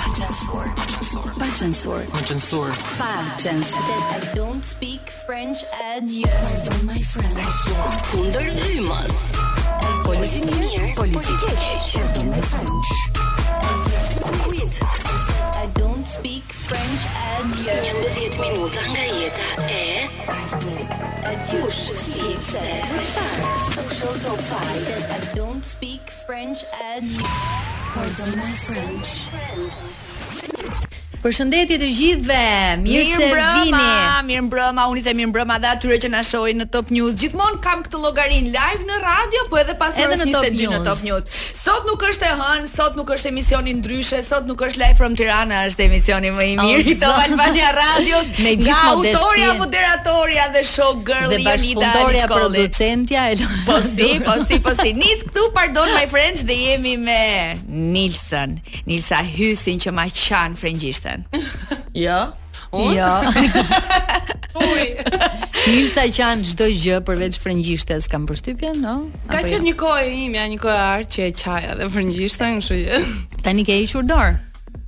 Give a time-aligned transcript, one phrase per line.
[0.00, 0.64] Agensour.
[0.76, 1.22] Agensour.
[1.42, 2.04] Agensour.
[2.16, 2.68] Agensour.
[3.00, 3.80] Agensour.
[3.84, 6.24] I don't speak French, adieu.
[6.24, 7.54] Pardon my French.
[8.08, 9.10] Kundër Lyman.
[10.08, 11.60] Politik mirë, politik keq.
[11.92, 12.88] Pardon my French.
[14.48, 14.72] Quiz.
[15.60, 17.92] I don't speak French, adieu.
[18.40, 19.84] 11 minuta nga jeta e
[21.28, 22.68] Adiush, Skipse,
[23.76, 29.26] Social Top 5 I don't speak French, adieu Pardon my French.
[31.20, 32.44] Përshëndetje të gjithëve.
[32.80, 33.80] Mirë, se vini.
[34.24, 37.12] Mirë mbrëma, unë jam mirë mbrëma dhe atyre që na shohin në Top News.
[37.20, 41.02] Gjithmonë kam këtë llogarin live në radio, po edhe pas orës 22 në, në Top
[41.04, 41.34] News.
[41.60, 45.18] Sot nuk është e hënë, sot nuk është emisioni ndryshe, sot nuk është live from
[45.20, 48.32] Tirana, është emisioni më i mirë i Top Albania Radios.
[48.40, 49.20] Me gjithë nga modestin.
[49.20, 51.76] autoria, moderatoria dhe show girl Janita Alçkolli.
[51.76, 53.28] Dhe autoria producentja
[53.68, 54.96] Po si, po si, po si.
[55.02, 58.56] Nis këtu, pardon my friends, dhe jemi me Nilsen.
[58.88, 61.24] Nilsa Hysin që ma qan frëngjishtë kujdesen.
[61.94, 62.32] Jo.
[62.70, 62.94] Unë?
[62.94, 63.30] Jo.
[64.62, 64.90] Uj.
[65.66, 68.96] Nilsa që çdo gjë përveç frëngjishtes kam përshtypjen, no?
[69.28, 69.60] Ka qenë jo?
[69.64, 73.00] një kohë imja, një kohë art që e çaja dhe frëngjishtën, kështu që.
[73.44, 74.36] Tani ke hequr dorë.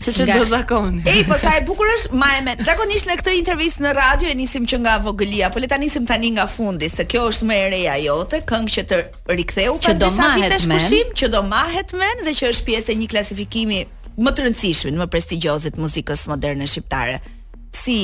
[0.04, 1.00] Se që do zakoni.
[1.08, 2.60] Ej, po sa e bukur është ma Mahmet.
[2.68, 6.04] Zakonisht në këtë intervistë në radio e nisim që nga vogëlia, po le ta nisim
[6.06, 9.00] tani nga fundi se kjo është më e reja jote, këngë që të
[9.32, 13.08] riktheu pas disa vitesh pushim, që do mahet më dhe që është pjesë e një
[13.16, 13.80] klasifikimi
[14.20, 17.22] më të rëndësishëm, më prestigjozit muzikës moderne shqiptare.
[17.76, 17.98] Si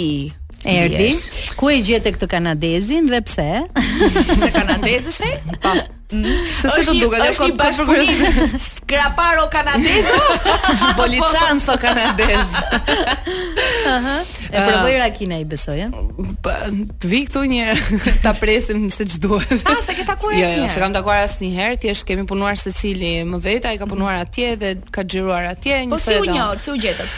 [0.63, 1.11] Erdi,
[1.59, 3.47] ku e gjetë këtë kanadezin dhe pse?
[4.43, 5.33] Se kanadezësh ai?
[5.65, 5.73] Po.
[6.13, 6.27] Mm.
[6.61, 8.59] Se se të duket, është jo, një bashkëpunim.
[8.61, 10.19] Skraparo kanadezo?
[10.99, 12.53] Polican so kanadez.
[13.89, 14.19] Aha.
[14.21, 14.67] E ah.
[14.67, 15.87] provoj rakin ai besoj, ja?
[16.45, 16.53] Po,
[17.01, 17.63] të vi këtu një
[18.27, 19.65] ta presim se ç'duhet.
[19.65, 20.51] Ah, se ke takuar asnjëherë.
[20.53, 24.21] Jo, jo, se kam takuar asnjëherë, thjesht kemi punuar secili më vetë, ai ka punuar
[24.21, 27.09] atje dhe ka xhiruar atje, një Po si u njoh, si u gjetët?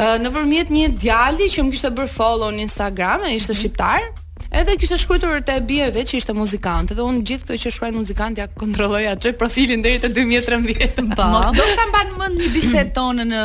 [0.00, 3.60] Ë nëpërmjet një djali që më kishte bër follow në Instagram, ai ishte mhm.
[3.62, 3.98] shqiptar.
[4.00, 4.26] Mm -hmm.
[4.50, 8.38] Edhe kishte shkruar te bieve që ishte muzikant, edhe un gjithë këto që shkruajnë muzikant
[8.40, 11.10] ja kontrolloj atë profilin deri te 2013.
[11.18, 11.26] Po.
[11.28, 13.42] Mos do të mban mend një bisedë tonë në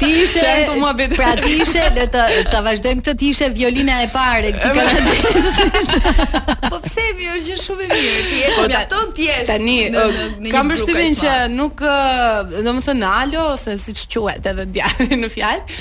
[0.01, 4.49] Ti ishe Pra ti ishe le të ta vazhdojmë këtë ti ishe violina e parë
[4.49, 6.17] e këtij
[6.69, 8.23] po pse mi është gjë shumë e mirë?
[8.29, 9.37] Ti je po, mjafton ti je.
[9.47, 9.77] Tani
[10.53, 11.83] kam përshtypjen që nuk
[12.67, 15.77] domethënë Alo ose siç quhet edhe djali në fjalë,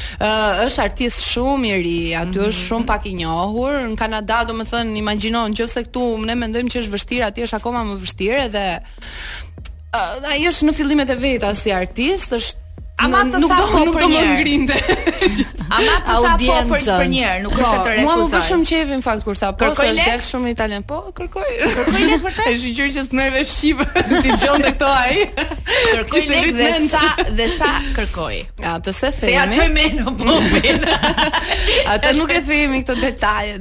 [0.66, 2.48] është artist shumë i ri, aty mhm.
[2.50, 3.76] është shumë pak i njohur.
[3.92, 7.96] Në Kanada domethënë imagjino nëse këtu ne mendojmë që është vështira aty është akoma më
[8.04, 8.64] vështirë edhe
[10.32, 12.66] ai është në fillimet e veta si artist është
[12.98, 14.76] Ama të nuk do të po nuk do më ngrinte.
[15.70, 18.04] Ama po tha po për një herë, nuk po, është të refuzoj.
[18.06, 20.86] mua më shumë qejve në fakt kur tha po, se është dal shumë italian.
[20.88, 21.52] Po, kërkoj.
[21.74, 22.46] Kërkoj lek për të.
[22.54, 23.82] Është gjë që s'nëve shqip.
[24.24, 25.20] Ti djon këto ai.
[25.68, 27.68] Kërkoj lek dhe sa dhe sa
[28.00, 28.40] kërkoj.
[28.66, 29.28] Ja, të se themi.
[29.28, 30.88] Se ja çoj me në popin.
[31.94, 33.60] Ata nuk e themi këto detaje.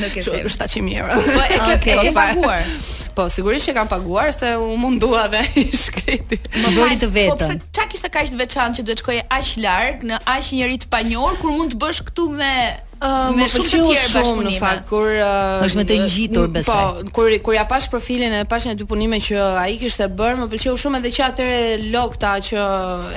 [0.00, 0.46] Nuk e themi.
[0.48, 1.20] Është 700 euro.
[1.28, 2.64] Po e ke paguar.
[3.20, 6.38] Po, sigurisht që kam paguar se u mundua dhe i shkreti.
[6.62, 7.34] Më vëri të po, vetën.
[7.34, 10.78] Po, pse çka kishte kaq të veçantë që duhet shkoje aq larg në aq njëri
[10.86, 12.52] të panjohur kur mund të bësh këtu me
[13.00, 16.74] më pëlqeu shumë në fakt kur uh, është më të ngjitur besoj.
[16.74, 20.36] Po, kur kur ja pash profilin e pashën e dy punime që ai kishte bërë,
[20.42, 22.64] më pëlqeu shumë edhe që atëre lokta që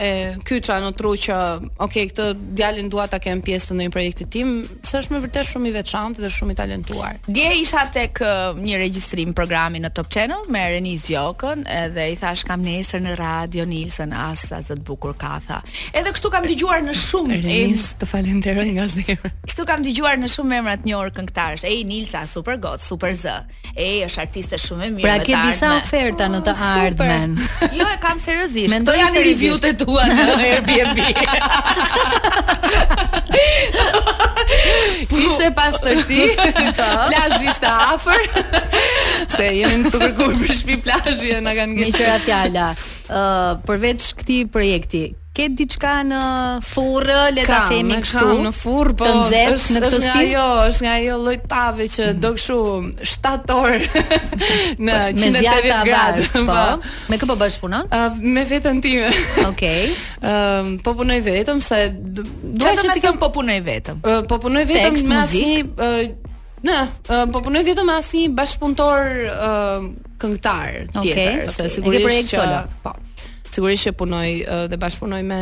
[0.08, 0.12] e
[0.48, 1.40] kyça në tru që,
[1.84, 4.54] ok, këtë djalin dua ta kem pjesë të ndonjë projekti tim,
[4.88, 7.20] se është më vërtet shumë i veçantë dhe shumë i talentuar.
[7.28, 8.24] Dje isha tek
[8.64, 13.18] një regjistrim programi në Top Channel me Renis Jokën, edhe i thash kam nesër në
[13.20, 15.60] radio Nilsen Asa zot bukur katha.
[15.92, 17.36] Edhe kështu kam dëgjuar në shumë.
[17.44, 19.32] Renis, të falenderoj nga zemra.
[19.44, 21.64] Kështu kam dëgjuar në shumë emra të njohur këngëtarësh.
[21.66, 23.32] Ej Nilsa, super god, super z.
[23.74, 25.32] Ej është artiste shumë e mirë pra, me talent.
[25.32, 27.34] Pra ke disa oferta në të oh, ardhmen.
[27.80, 28.70] Jo, e kam seriozisht.
[28.74, 31.00] Mendoj janë review-t e tua në Airbnb.
[35.10, 36.22] Po ishte pas të ti.
[36.38, 36.92] Po.
[37.10, 38.30] Plazhi ishte afër.
[39.34, 41.90] Se jemi në Turku për shpi plazhi, na kanë gjetur.
[41.90, 42.70] Me qira fjala.
[43.10, 46.18] Uh, përveç këtij projekti, Ke diçka në
[46.62, 48.20] furrë, le ta themi kështu.
[48.20, 49.06] Ka në furrë, po.
[49.08, 50.26] Të nxehtë në këtë stil.
[50.30, 52.58] Jo, është nga ajo lloj tave që do kshu
[53.02, 53.80] 7 orë
[54.86, 56.42] në 180 po, gradë, po.
[56.52, 56.66] po.
[57.10, 57.90] Me kë po bësh punën?
[58.36, 59.08] Me veten time.
[59.50, 59.88] Okej.
[60.34, 62.26] Ëm po punoj vetëm se do
[62.62, 64.04] të thotë po punoj vetëm.
[64.06, 66.20] Po, po punoj vetëm me asnjë
[66.64, 66.76] Në,
[67.34, 69.10] po punoj vetëm asnjë bashkëpunëtor
[70.22, 72.46] këngëtar tjetër, okay, se sigurisht që
[72.86, 72.94] po.
[73.54, 75.40] Sigurisht që punoj uh, dhe bashkëpunoj me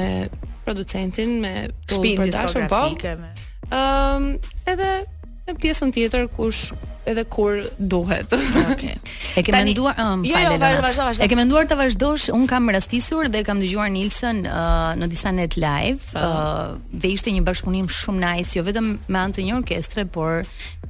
[0.65, 2.67] producentin, me shpinë, po, me
[2.99, 3.31] shpinë,
[3.71, 4.29] ehm,
[4.67, 4.91] Edhe...
[4.91, 5.19] me
[5.49, 6.71] në pjesën tjetër kush
[7.09, 8.29] edhe kur duhet.
[8.29, 8.75] Okej.
[8.75, 8.97] Okay.
[9.39, 12.27] E ke menduar, um, jo, jo, E ke menduar të vazhdosh?
[12.35, 16.21] Un kam rastisur dhe kam dëgjuar Nilsën uh, në disa net live, po.
[16.21, 20.43] uh, dhe ishte një bashkëpunim shumë nice, jo vetëm me anë të një orkestre, por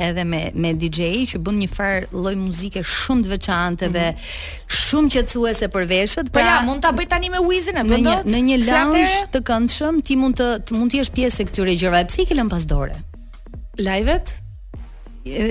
[0.04, 4.28] edhe me me DJ që bën një far lloj muzike shumë të veçantë dhe mhm.
[4.82, 6.28] shumë qetësuese për veshët.
[6.34, 8.28] Po pra, pra ja, mund ta bëj tani me Wizin e mendot?
[8.28, 11.80] Në, një lounge të këndshëm, ti mund të, të mund të jesh pjesë e këtyre
[11.80, 12.04] gjërave.
[12.12, 13.00] Pse i ke lënë pas dore?
[13.80, 14.41] Live-et?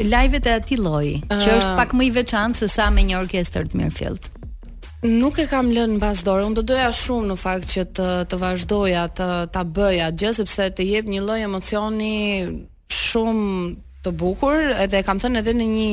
[0.09, 1.57] lajvet e atij lloji, që ah.
[1.59, 4.31] është pak më i veçantë se sa me një orkestër të Mirfield.
[5.09, 6.45] Nuk e kam lënë mbas dorë.
[6.51, 10.67] Unë do doja shumë në fakt që të të vazhdoja të ta bëja gjë sepse
[10.77, 13.71] të jep një lloj emocioni shumë
[14.01, 15.89] të bukur, edhe e kam thënë edhe në një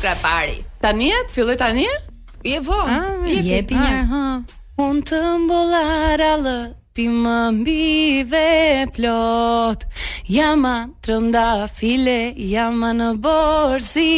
[0.00, 0.60] Krapari.
[0.80, 1.88] Tani, filloi tani?
[2.46, 2.96] Je vonë.
[2.96, 6.58] Ah, je pi unë të mbolar alë
[6.98, 8.40] Ti më mbive
[8.96, 9.84] plot
[10.30, 10.72] Jama
[11.06, 12.16] trënda file
[12.50, 14.08] Jama në borë si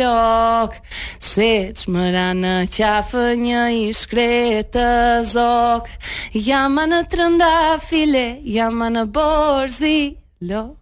[0.00, 0.74] lok
[1.22, 1.48] Se
[1.78, 4.28] që më ranë qafë një ishkre
[4.74, 4.88] të
[5.30, 5.90] zok
[6.48, 7.52] Jama në trënda
[7.86, 8.26] file
[8.58, 9.96] Jama në borë si
[10.50, 10.74] lok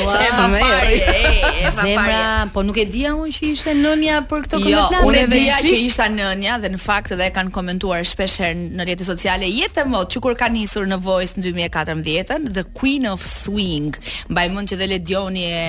[0.00, 0.06] Wow,
[0.54, 4.96] më e, zemra, po nuk e dija unë që ishte nënja për këtë jo, komentar.
[5.00, 8.66] Jo, unë e dija që ishte nënja dhe në fakt edhe kanë komentuar shpesh herë
[8.78, 13.08] në rrjetet sociale jetë mot që kur ka nisur në Voice në 2014 dhe Queen
[13.12, 13.94] of Swing,
[14.32, 15.64] mbaj mend që dhe Ledioni e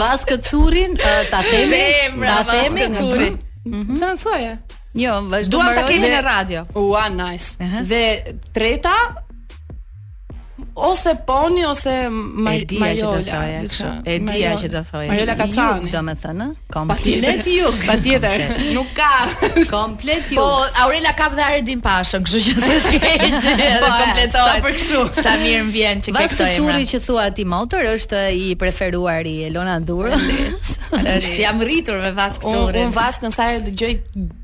[0.00, 1.80] Vasco Curri, uh, ta themi,
[2.22, 3.30] ta themi Curri.
[3.64, 4.18] Mm -hmm.
[4.22, 4.58] thoje.
[4.94, 5.56] Jo, vazhdo.
[5.58, 6.66] Duam ta në radio.
[6.74, 7.54] Ua, nice.
[7.82, 8.94] Dhe treta,
[10.74, 14.00] ose poni ose Maria që do thoja.
[14.08, 15.08] E dia që do thoja.
[15.10, 17.72] Maria ka çan, domethënë, komplet ju.
[17.86, 18.44] Patjetër,
[18.76, 19.10] nuk ka
[19.70, 20.38] komplet ju.
[20.40, 20.48] Po
[20.84, 23.38] Aurela ka dhe Ardin pashën kështu që s'është keq.
[23.84, 24.36] Po kompletohet.
[24.38, 25.00] Sa për kështu.
[25.22, 26.42] Sa mirë m'vjen që ke këtë.
[26.42, 30.70] Vazhdo që thua ti motor është i preferuar i Elona Durrës.
[30.92, 32.86] Është jam rritur me vaskë turrin.
[32.86, 33.94] Un vaskën sa herë dëgjoj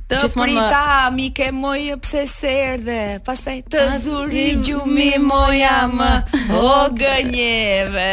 [0.08, 2.94] Të frita mi ke mojë pëse serde
[3.26, 6.08] Pasaj të zuri gjumi moja më
[6.56, 8.06] O gënjeve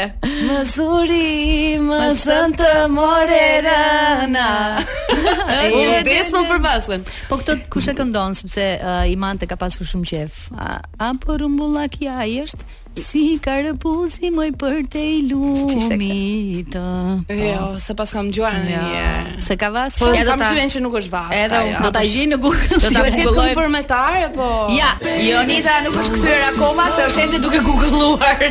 [0.50, 3.32] Më zuri më sën të more
[3.68, 4.50] rëna
[4.84, 10.42] U desë më përbasën Po këtë e këndonë sepse uh, imante ka pasu shumë qef
[10.60, 15.18] A, a për po rëmbullak ja i është Si ka rëpuzi moj për te i
[15.28, 16.84] lumita
[17.28, 17.80] Jo, po.
[17.84, 19.08] se pas kam gjuar në një
[19.44, 21.82] Se ka vas po, Ja kam shumën që nuk është vas Edhe, jo.
[21.84, 24.06] do t'a gjenë në google Do t'a google për t'a
[24.38, 24.48] po
[24.78, 24.94] Ja,
[25.28, 28.46] Jonita nuk është këtër akoma Se është ende duke google-luar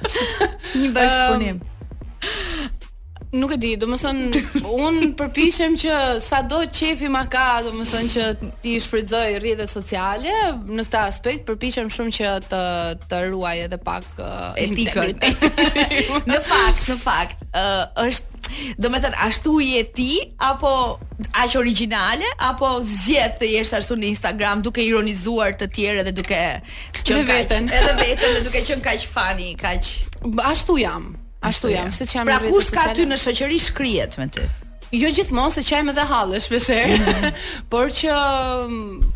[0.76, 1.58] Një bashkëpunim.
[1.58, 7.60] Um, nuk e di, do më thënë, unë përpishem që sa do qefi ma ka,
[7.66, 8.26] do më thënë që
[8.64, 12.62] ti shfridzoj rrjetë sociale, në këta aspekt përpishem shumë që të,
[13.10, 15.18] të ruaj edhe pak uh, etikën.
[16.30, 18.35] në fakt, në fakt, uh, është
[18.82, 20.08] Do me thënë, ashtu je ti,
[20.48, 20.70] apo
[21.42, 26.40] ashtu originale, apo zjetë të jesh ashtu në Instagram duke ironizuar të tjere dhe duke
[27.00, 27.70] qënë kaq, vetën.
[27.80, 29.92] edhe vetën dhe duke qënë kaq fani, kaq...
[30.46, 31.12] Ashtu jam,
[31.46, 31.90] ashtu jam.
[31.94, 34.46] Se që jam pra kush ka ty në shëqëri shkrijet me ty?
[34.96, 37.32] Jo gjithmonë se qajmë edhe hallesh për
[37.72, 39.15] Por që mm,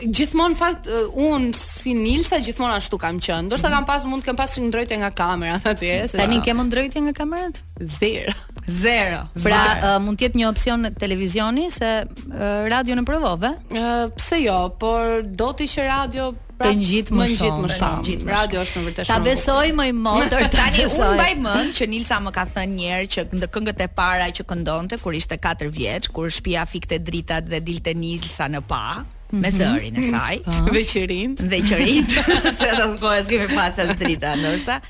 [0.00, 3.48] Gjithmonë fakt uh, un si Nilsa gjithmonë ashtu kam qenë.
[3.50, 6.60] Ndoshta mm kam pas mund të kem pas ndrojtje nga kamera atje, se tani kem
[6.66, 7.60] ndrojtje nga kamerat?
[7.80, 8.32] Zero.
[8.84, 9.24] Zero.
[9.42, 13.50] Pra uh, mund të jetë një opsion televizioni se uh, radio në provove?
[13.74, 17.36] Uh, pse jo, por do ti që radio pra, të ngjit më, shumë.
[17.36, 18.26] Ngjit më shumë.
[18.30, 19.10] më radio është më vërtet shumë.
[19.10, 22.90] Ta besoj më i motor tani unë mbaj mend që Nilsa më ka thënë një
[22.94, 26.98] herë që në këngët e para që këndonte kur ishte 4 vjeç, kur shtëpia fikte
[27.02, 28.84] dritat dhe dilte Nilsa në pa
[29.32, 29.56] me mhm.
[29.56, 30.38] zërin e saj,
[30.74, 32.24] veçërinë, veçëritë,
[32.56, 34.80] se do të kohë s'kemi pas as drita ndoshta.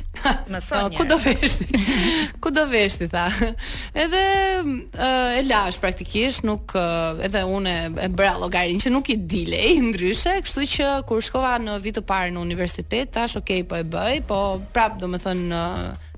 [0.50, 0.90] më thon.
[0.90, 1.66] Po, ku do veshti?
[2.42, 3.25] ku do veshti tha.
[4.04, 4.23] Edhe
[4.61, 7.73] e uh, e lash praktikisht nuk uh, edhe unë
[8.06, 12.02] e bëra llogarin që nuk i dilej ndryshe, kështu që kur shkova në vit të
[12.11, 14.38] parë në universitet, tash "Okej, okay, po e bëj, po
[14.73, 15.64] prap domethënë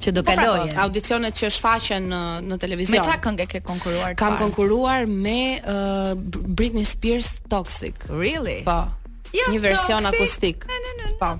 [0.00, 0.56] që do kaloj.
[0.58, 2.98] Po, pra, audicionet që shfaqen në në televizion.
[2.98, 4.14] Me çfarë këngë ke konkuruar?
[4.20, 4.42] Kam pas.
[4.44, 6.12] konkuruar me uh,
[6.56, 8.02] Britney Spears Toxic.
[8.12, 8.58] Really?
[8.66, 8.78] Po.
[9.36, 10.64] Ja, një version toxic.
[10.68, 11.12] akustik.
[11.20, 11.32] Po.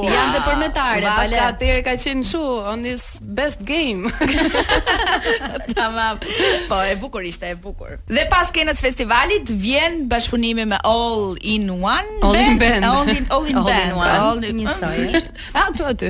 [0.07, 1.41] Janë të përmetar, vale.
[1.49, 2.43] Atëherë ka qenë kështu,
[2.73, 3.99] on this best game.
[5.77, 6.21] Tamam.
[6.69, 7.97] po e bukur ishte, e bukur.
[8.07, 12.09] Dhe pas kenës festivalit vjen bashkëpunimi me All in One.
[12.21, 12.85] All in Band.
[12.85, 13.93] All in All in Band.
[13.97, 14.83] All in One.
[15.57, 16.09] Ah, tu aty.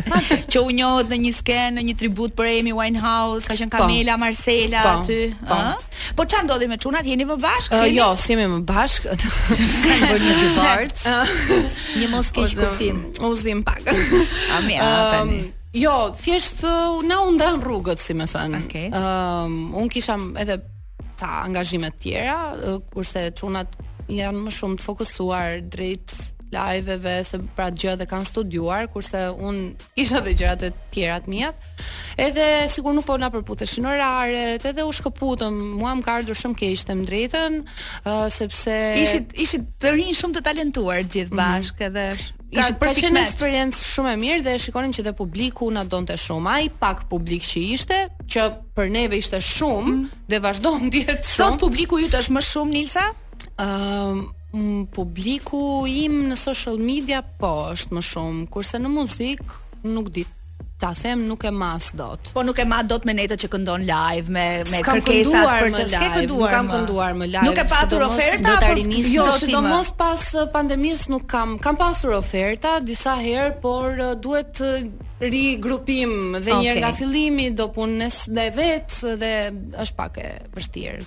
[0.52, 4.16] Që u njohët në një skenë, në një tribut për Amy Winehouse, ka qenë Kamela,
[4.18, 4.22] po.
[4.26, 5.48] Marcela po, aty, ë?
[5.50, 7.06] Po, po çfarë ndodhi me çunat?
[7.08, 7.76] Jeni më bashk?
[7.76, 9.08] Uh, jo, si jemi më bashk.
[9.58, 11.66] Sepse kanë bërë një divorc.
[12.00, 13.04] një mos keq kuptim.
[13.28, 13.92] U zim pak.
[13.94, 15.44] A mirë, tani.
[15.74, 18.58] Jo, thjesht uh, na u ndan rrugët, si më thënë.
[18.62, 19.82] Ëm, ehm, okay.
[19.82, 20.60] un kisha edhe
[21.18, 22.36] ta angazhime të tjera,
[22.94, 23.74] kurse çunat
[24.14, 26.14] janë më shumë të fokusuar drejt
[26.54, 29.64] liveve se pra gjë dhe kanë studiuar, kurse un
[29.98, 31.50] kisha dhe gjërat e tjera të mia.
[32.22, 35.58] Edhe sigur nuk po na përputheshin oraret, edhe u shkëputëm.
[35.82, 37.58] Mua më ka ardhur shumë keq të drejtën,
[38.06, 41.42] uh, sepse ishit ishit të rinj shumë të talentuar gjithë mhm.
[41.42, 42.08] bashkë mm -hmm.
[42.14, 45.84] edhe Ishte për një eksperiencë shumë e mirë dhe e shikonin që dhe publiku na
[45.90, 46.52] donte shumë.
[46.54, 47.98] Ai pak publik që ishte,
[48.30, 48.44] që
[48.78, 50.06] për neve ishte shumë mm.
[50.30, 51.34] dhe vazhdon të jetë.
[51.34, 53.08] Sot publiku ju tash më shumë Nilsa?
[53.64, 54.22] Ëm uh,
[54.94, 59.42] publiku im në social media Po, është më shumë Kurse në muzik,
[59.90, 60.43] nuk ditë
[60.84, 62.20] ta them nuk e mas dot.
[62.36, 65.86] Po nuk e mas dot me netët që këndon live me me kërkesat për që
[65.94, 66.30] live.
[66.34, 67.46] Nuk kam kënduar më live.
[67.50, 68.76] Nuk e patur oferta apo
[69.16, 71.56] jo, sidomos pas pandemisë nuk kam.
[71.66, 73.88] Kam pasur oferta disa herë, por
[74.28, 74.60] duhet
[75.30, 76.64] rigrupim dhe okay.
[76.64, 79.32] njëherë nga fillimi do punes ndaj vetë dhe
[79.84, 81.06] është pak e vështirë.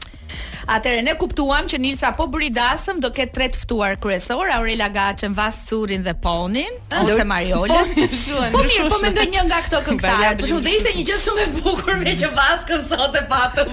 [0.76, 4.88] Atëherë ne kuptuam që Nilsa po bëri dasëm do ketë tre të ftuar kryesor, Aurela
[4.94, 7.83] Gaçën, Vas Currin dhe Ponin ah, ose Mariola.
[8.07, 10.35] Po, po mirë, po mendoj një nga këto këngëtar.
[10.42, 13.70] Po çu ishte një gjë shumë e bukur me që Vaskën sot e patëm.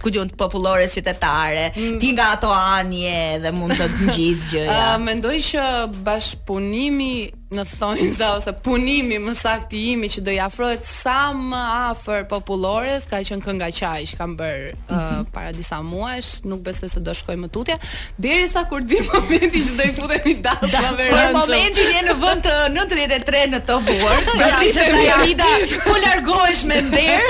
[0.06, 1.98] ku diun popullore qytetare, mm.
[1.98, 4.78] ti nga ato anje dhe mund të ngjisë gjëja.
[4.78, 5.66] Uh, mendoj që
[6.06, 7.16] bashpunimi
[7.54, 11.60] në thonjë sa ose punimi më saktë i imi që do i afrohet sa më
[11.92, 14.96] afër popullores, ka qenë kënga qajsh kam bër mhm.
[14.98, 17.76] uh, para disa muajsh, nuk besoj se do shkoj më tutje,
[18.18, 22.16] derisa kur të momenti që do i futemi dallë da, në Në momentin je në
[22.24, 25.48] vend të 93 në Top World, pra si që ta Jamida
[25.86, 27.24] po largohesh me nder.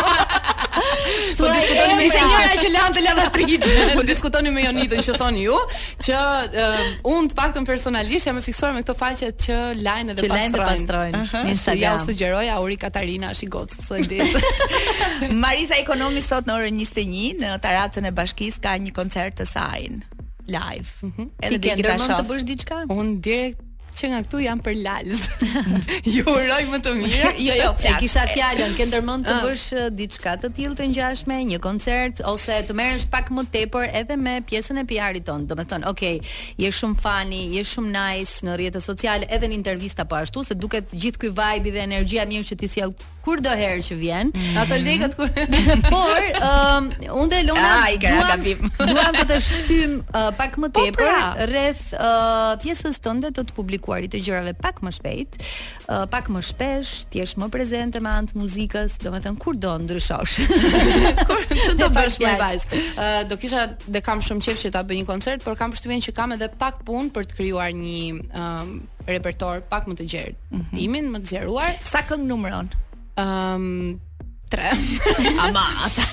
[1.37, 3.45] Po pra, diskutoni me ishte njëra që lan të
[3.99, 5.57] Po diskutoni me Jonitën që thoni ju
[6.05, 10.15] që un um, unë të paktën personalisht jam e fiksuar me këto faqe që lajnë
[10.15, 10.25] edhe pastrojnë.
[10.25, 11.23] Që lajnë dhe pastrojnë.
[11.53, 11.83] Instagram.
[11.83, 17.41] Ja u sugjeroj Auri Katarina është i gocë së Marisa Ekonomi sot në orën 21
[17.43, 19.89] në Taracën e Bashkisë ka një koncert të saj
[20.49, 20.91] live.
[21.01, 21.29] Mm -hmm.
[21.41, 22.85] Edhe ti ke ndërmend të bësh diçka?
[22.89, 23.59] Un direkt
[23.95, 25.23] që nga këtu janë për lalz.
[26.15, 27.19] ju uroj më të mirë.
[27.47, 29.45] jo, jo, e kisha fjalën, ke ndërmend të ah.
[29.45, 34.17] bësh diçka të tillë të ngjashme, një koncert ose të merresh pak më tepër edhe
[34.19, 35.47] me pjesën e PR-it tonë.
[35.51, 36.19] Do të thonë, okay,
[36.59, 40.57] je shumë fani, je shumë nice në rrjetet sociale, edhe në intervista po ashtu, se
[40.59, 42.95] duket gjithë ky vibe dhe energjia mirë që ti sjell
[43.29, 44.29] do herë që vjen.
[44.33, 44.55] Mm-hmm.
[44.57, 45.27] Ato legët kur
[45.93, 46.87] por um,
[47.19, 51.27] unë dhe Luna duam duam të shtym uh, pak më po, tepër pra.
[51.51, 55.37] rreth uh, pjesës tënde të të aplikuar të gjërave pak më shpejt,
[56.11, 60.35] pak më shpesh, ti je më prezente me anë të muzikës, domethënë kur do ndryshosh?
[61.27, 62.67] kur ç'do të bësh më vajs?
[63.29, 66.13] do kisha dhe kam shumë qejf që ta bëj një koncert, por kam përshtypjen që
[66.17, 68.75] kam edhe pak punë për të krijuar një um,
[69.07, 70.35] repertor pak më të gjerë.
[70.51, 70.77] Mm -hmm.
[70.77, 71.71] Timin më të zjeruar.
[71.83, 72.67] Sa këngë numëron?
[73.19, 73.97] Ëm um,
[74.49, 74.67] tre.
[75.45, 76.05] Ama ata.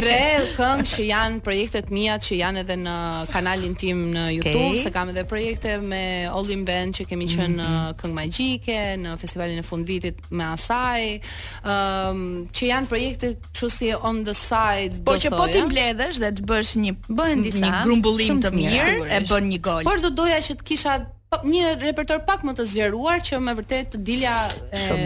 [0.00, 0.22] tre
[0.56, 2.96] këngë që janë projektet mia që janë edhe në
[3.32, 4.80] kanalin tim në YouTube, okay.
[4.86, 6.02] se kam edhe projekte me
[6.32, 7.78] All in Band që kemi qenë në mm -hmm.
[7.82, 11.18] Uh, këngë magjike, në festivalin e fund vitit me Asaj,
[11.62, 12.24] um,
[12.54, 15.02] që janë projekte kështu si on the side.
[15.04, 18.94] Po që po ti mbledhesh dhe të bësh një bën disa një grumbullim të mirë,
[19.16, 19.84] e bën një gol.
[19.84, 20.94] Por do doja që të kisha
[21.32, 24.32] Po, një repertor pak më të zgjeruar që me vërtet të dilja
[24.76, 24.96] e,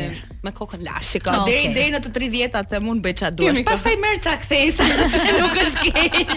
[0.42, 0.96] me kokën lash.
[0.96, 3.60] Ah, Shikoj, ah, deri deri në të 30-ta të mund bëj çfarë duash.
[3.68, 4.00] Pastaj po.
[4.02, 6.32] merr ca kthesa, se nuk është keq.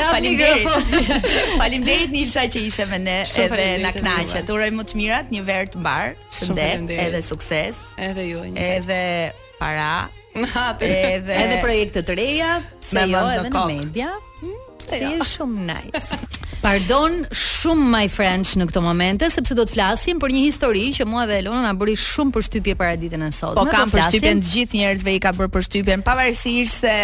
[0.00, 1.04] Faleminderit.
[1.60, 4.50] Faleminderit Nilsa që ishe me ne Shum edhe na kënaqet.
[4.50, 7.78] Uroj më të mirat, një verë të mbar, shëndet edhe sukses.
[8.10, 8.98] Edhe ju, një edhe
[9.62, 9.92] para.
[10.82, 12.50] edhe edhe projekte të reja,
[12.82, 14.10] pse jo edhe në, media
[14.90, 15.24] është ajo.
[15.24, 16.20] Si shumë nice.
[16.60, 21.06] Pardon, shumë my friends në këtë momente sepse do të flasim për një histori që
[21.08, 23.62] mua dhe Elona na bëri shumë përshtypje para ditën e sotme.
[23.62, 26.96] Po kam përshtypjen të gjithë njerëzve i ka bërë përshtypjen pavarësisht se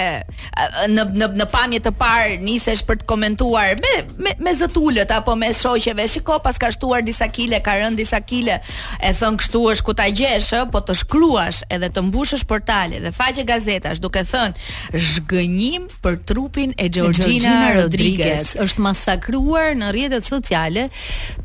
[0.93, 3.95] në në në pamje të parë nisesh për të komentuar me
[4.29, 6.05] me, me zotulët apo me shoqeve.
[6.13, 8.59] Shiko, pas ka shtuar disa kile, ka rënë disa kile.
[9.01, 13.01] E thon këtu është ku ta gjesh, ë, po të shkruash edhe të mbushësh portale
[13.07, 20.27] dhe faqe gazetash duke thënë zhgënjim për trupin e Georgina Rodriguez është masakruar në rrjetet
[20.27, 20.87] sociale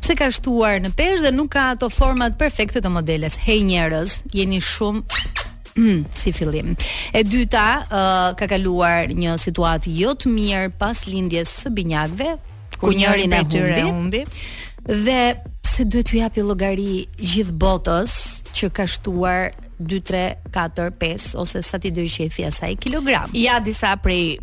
[0.00, 3.36] pse ka shtuar në pesh dhe nuk ka ato format perfekte të modeles.
[3.46, 5.30] Hey njerëz, jeni shumë
[5.72, 6.74] Mm, si fillim.
[7.16, 8.00] E dyta, uh,
[8.36, 12.34] ka kaluar një situatë jo të mirë pas lindjes së binjakëve
[12.82, 14.20] ku njëri nga tyre u humbi
[14.84, 15.16] dhe
[15.64, 18.18] pse duhet t'u japë llogari gjithë botës
[18.52, 23.32] që ka shtuar 2 3 4 5 ose sa ti do të shefi asaj kilogram.
[23.32, 24.42] Ja disa prej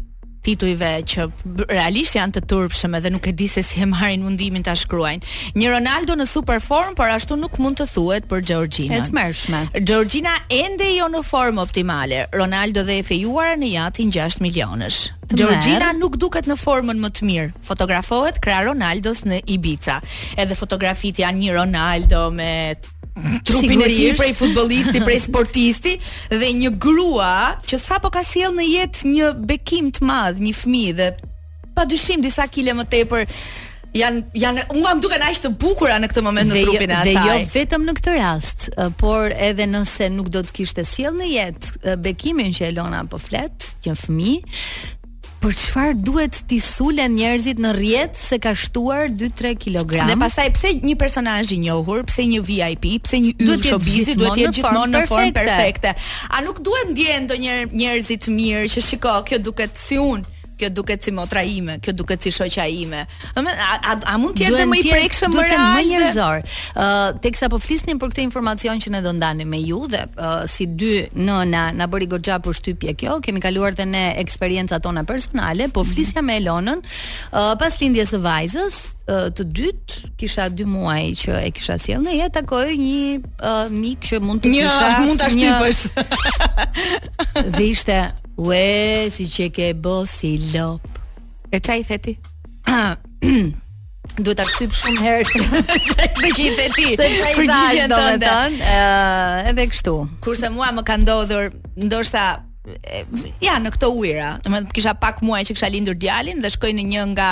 [0.49, 1.25] titujve që
[1.69, 5.33] realisht janë të turpshëm edhe nuk e di se si e marrin mundimin ta shkruajnë.
[5.55, 8.97] Një Ronaldo në super form, por ashtu nuk mund të thuhet për Georgina.
[9.03, 9.61] Është mërshme.
[9.85, 12.23] Georgina ende jo në form optimale.
[12.35, 14.99] Ronaldo dhe e fejuara në jatin 6 milionësh.
[15.29, 17.49] Georgina nuk duket në formën më të mirë.
[17.69, 19.99] Fotografohet krah Ronaldos në Ibiza.
[20.37, 22.49] Edhe fotografit janë një Ronaldo me
[23.43, 25.95] trupin e tij prej futbollisti, prej sportisti
[26.31, 30.95] dhe një grua që sapo ka sjell në jetë një bekim të madh, një fëmijë
[30.99, 31.09] dhe
[31.77, 33.25] padyshim disa kile më tepër
[33.89, 36.91] Jan jan unë më duken aq të bukura në këtë moment dhe, në jo- trupin
[36.91, 37.13] e asaj.
[37.17, 38.65] Dhe jo vetëm në këtë rast,
[39.01, 43.65] por edhe nëse nuk do të kishte sjell në jetë bekimin që Elona po flet,
[43.87, 44.59] një fëmijë,
[45.39, 50.01] për çfarë duhet ti sulen njerëzit në rrjet se ka shtuar 2-3 kg.
[50.09, 54.19] Dhe pastaj pse një personazh i njohur, pse një VIP, pse një yll duhet duhet
[54.19, 55.95] të jetë gjithmonë në formë perfekte.
[56.37, 60.37] A nuk duhet ndjen ndonjëherë njerëzit mirë që shiko, kjo duket si unë?
[60.59, 63.05] kjo duket si motra ime, kjo duket si shoqja ime.
[63.35, 65.53] a, a mund të jetë më i prekshëm më real?
[65.53, 66.41] Do të më njerëzor.
[66.41, 70.03] Ë, uh, teksa po flisnim për këtë informacion që ne do ndani me ju dhe
[70.19, 74.83] uh, si dy nëna na bëri goxha për shtypje kjo, kemi kaluar të ne eksperiencat
[74.83, 80.59] tona personale, po flisja me Elonën, uh, pas lindjes së vajzës të dytë kisha 2
[80.59, 84.51] dy muaj që e kisha sjell në jetë takoj një uh, mik që mund të
[84.53, 86.35] kisha mund ta shtypësh.
[87.55, 87.97] Dhe ishte
[88.39, 90.83] Ue, si që ke bo si lop
[91.51, 92.13] E qa i theti?
[94.19, 98.15] Duhet të arsip shumë herë Se që i theti Se qa i dhajnë do me
[98.23, 98.77] tënë E
[99.51, 101.49] Edhe kështu Kurse mua më ka ndodhur
[101.83, 102.27] Ndoshta
[103.41, 104.27] ja në këto ujra,
[104.75, 107.27] kisha pak muaj që kisha lindur djalin dhe shkoj në një nga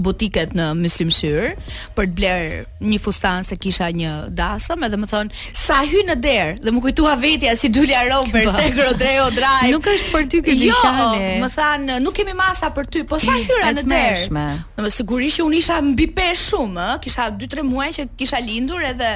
[0.00, 1.52] butiket në Myslimshyr
[1.96, 2.52] për të bler
[2.84, 6.82] një fustan se kisha një dasëm edhe më thon sa hy në derë dhe më
[6.86, 9.70] kujtuha vetja si Julia Roberts te Rodeo Drive.
[9.74, 11.08] Nuk është për ty kjo dishale.
[11.20, 14.44] Jo, më than nuk kemi masa për ty, po sa hyra në derë.
[14.76, 18.42] Do të sigurisht që unë isha mbi pesh shumë, ë, kisha 2-3 muaj që kisha
[18.44, 19.12] lindur edhe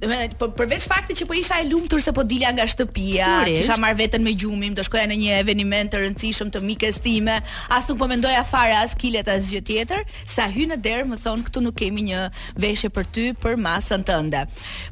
[0.00, 3.68] Me, po, përveç faktit që po isha e lumtur se po dilja nga shtëpia, Sturisht.
[3.68, 7.34] marrë marr veten me gjumin, do shkoja në një eveniment të rëndësishëm të mikes time,
[7.68, 11.18] as nuk po mendoja fare as kilet as gjë tjetër, sa hy në derë më
[11.20, 12.22] thon këtu nuk kemi një
[12.64, 14.46] veshje për ty për masën tënde.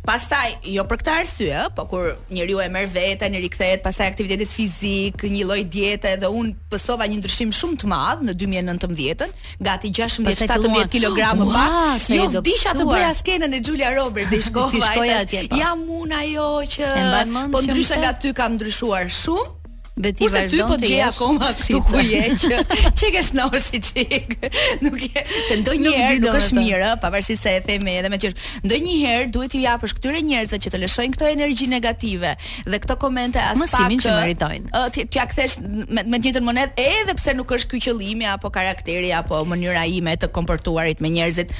[0.04, 4.52] Pastaj, jo për këtë arsye, po kur njeriu e merr veten, i rikthehet Pasaj aktivitetit
[4.52, 9.32] fizik, një lloj diete dhe un pësova një ndryshim shumë të madh në 2019-ën,
[9.64, 10.44] gati 16-17
[10.92, 12.06] kg më pak.
[12.12, 15.42] Jo, disha të bëja skenën e Julia Roberts shkova Ja atje.
[15.60, 16.90] Jam unë ajo që
[17.54, 19.56] po ndryshe nga ty kam ndryshuar shumë.
[19.98, 20.48] Dhe ti po vazhdon.
[20.48, 22.58] Po ti po të gjej akoma këtu ku je që
[23.00, 24.34] çe ke shnosur si çik.
[24.84, 28.36] Nuk e se ndonjëherë nuk është mirë, pavarësisht se e themi edhe me qesh.
[28.66, 32.34] Ndonjëherë duhet t'i japësh këtyre njerëzve që të lëshojnë këtë energji negative
[32.68, 33.64] dhe këto komente as pak.
[33.64, 34.84] Mosimin që meritojnë.
[34.96, 38.50] Ti t'ia kthesh me me të njëjtën monedhë edhe pse nuk është ky qëllimi apo
[38.54, 41.54] karakteri apo mënyra ime të komportuarit me njerëzit.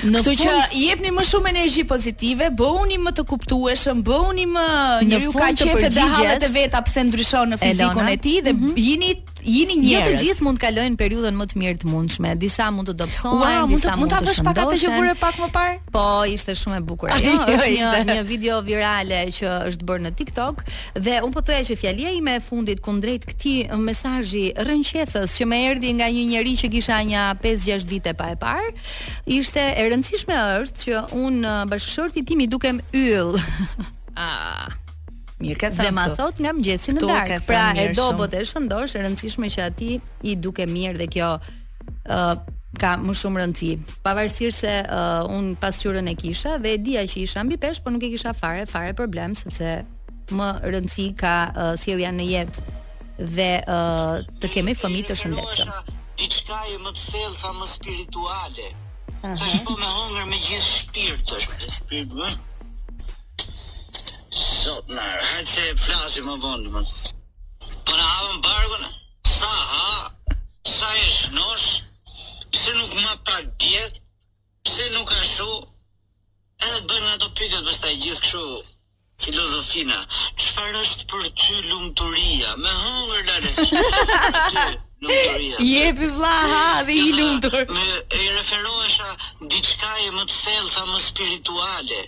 [0.00, 4.64] Kështu që jepni më shumë energji pozitive, bëhuni më të kuptueshëm, bëhuni më
[5.08, 8.78] njeriu ka qefë dhe dhallet e veta pse ndryshon në fizikun e tij dhe mhm.
[8.78, 9.10] jini
[9.56, 9.92] jini njerëz.
[9.92, 12.32] Jo të gjithë mund kalojnë periudhën më të mirë të mundshme.
[12.40, 15.38] Disa mund të dobësojnë, disa mund të mund ta bësh pak atë që bure pak
[15.42, 15.76] më parë.
[15.94, 16.02] Po,
[16.32, 17.12] ishte shumë e bukur.
[17.14, 18.16] Ajo jo, është jo, një ishte.
[18.16, 20.64] një video virale që është bërë në TikTok
[21.06, 25.62] dhe un po thoya që fjalia ime e fundit kundrejt këtij mesazhi rrënqethës që më
[25.70, 28.74] erdhi nga një njerëz që kisha një 5-6 vite pa e parë,
[29.40, 31.40] ishte e rëndësishme është që un
[31.72, 33.38] bashkëshorti tim i dukem yll.
[34.28, 34.68] ah.
[35.40, 35.88] Mirë ka thënë.
[35.88, 37.38] Dhe ma thot nga mëngjesi në darkë.
[37.48, 39.88] Pra e dobët po e shëndosh, e rëndësishme që aty
[40.28, 42.34] i duke mirë dhe kjo ë uh,
[42.80, 43.70] ka më shumë rëndësi.
[44.04, 47.94] Pavarësisht se uh, un pasqyrën e kisha dhe e dija që isha mbi pesh, por
[47.96, 49.72] nuk e kisha fare fare problem sepse
[50.38, 52.68] më rëndësi ka uh, sjellja në jetë
[53.36, 55.72] dhe uh, të kemi fëmijë të shëndetshëm.
[56.20, 58.68] Diçka e më të thellë sa më spirituale.
[59.24, 62.38] Tash po me hëngër me gjithë shpirt, tash me shpirt,
[64.30, 66.80] Sot nërë, arë, hajtë se flasim më vonë, më.
[67.88, 68.86] Po në havën
[69.26, 70.04] sa ha,
[70.74, 71.64] sa e shnosh,
[72.54, 73.98] pëse nuk më pak djetë,
[74.68, 75.64] pëse nuk ashu,
[76.62, 78.44] edhe të bëjmë ato pikët Përsta i gjithë këshu
[79.24, 79.98] filozofina.
[80.38, 82.54] Qëfar është për ty lumëturia?
[82.62, 85.58] Me hëngër lare, lumëturia.
[85.72, 87.66] Jepi vla ha dhe i lumëtur.
[87.74, 89.10] Me e referohesha
[89.50, 92.02] diçkaje më të thellë, tha më spirituale.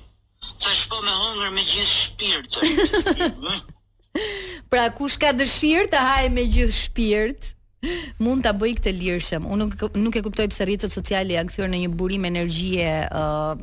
[0.62, 3.36] Tash po me hunger me gjithë shpirt.
[4.72, 7.50] pra kush ka dëshirë të hajë me gjithë shpirt?
[8.22, 9.42] mund ta bëj këtë lirshëm.
[9.50, 13.56] Unë nuk nuk e kuptoj pse rritet sociale janë kthyer në një burim energjie uh,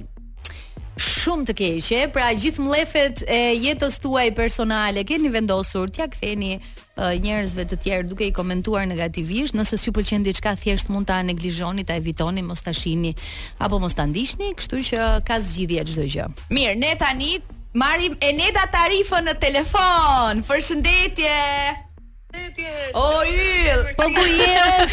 [0.99, 6.51] shumë të keqe, pra gjithë mlefet e jetës tuaj personale keni vendosur t'ia ja ktheni
[6.57, 11.21] uh, njerëzve të tjerë duke i komentuar negativisht, nëse s'ju pëlqen diçka thjesht mund ta
[11.23, 13.15] neglizhoni, ta evitoni, mos ta shihni
[13.63, 16.27] apo mos ta ndiqni, kështu që ka zgjidhje çdo gjë.
[16.53, 17.37] Mirë, ne tani
[17.77, 20.43] marrim Eneda Tarifën në telefon.
[20.47, 21.85] Përshëndetje.
[22.93, 24.83] O il, po ku je?